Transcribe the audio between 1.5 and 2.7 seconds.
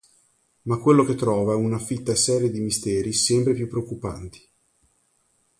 è una fitta serie di